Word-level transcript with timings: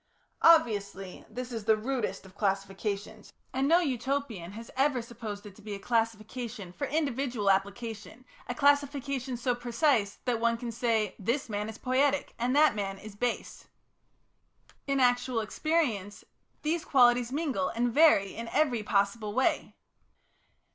Obviously, 0.41 1.25
this 1.29 1.51
is 1.51 1.65
the 1.65 1.77
rudest 1.77 2.25
of 2.25 2.33
classifications, 2.33 3.31
and 3.53 3.67
no 3.67 3.81
Utopian 3.81 4.53
has 4.53 4.71
ever 4.75 4.99
supposed 4.99 5.45
it 5.45 5.55
to 5.57 5.61
be 5.61 5.75
a 5.75 5.79
classification 5.79 6.73
for 6.73 6.87
individual 6.87 7.51
application, 7.51 8.25
a 8.49 8.55
classification 8.55 9.37
so 9.37 9.53
precise 9.53 10.17
that 10.25 10.39
one 10.39 10.57
can 10.57 10.71
say, 10.71 11.13
this 11.19 11.49
man 11.49 11.69
is 11.69 11.77
"poietic," 11.77 12.33
and 12.39 12.55
that 12.55 12.73
man 12.73 12.97
is 12.97 13.15
"base." 13.15 13.67
In 14.87 14.99
actual 14.99 15.39
experience 15.39 16.23
these 16.63 16.83
qualities 16.83 17.31
mingle 17.31 17.69
and 17.69 17.93
vary 17.93 18.33
in 18.35 18.47
every 18.47 18.81
possible 18.81 19.33
way. 19.33 19.75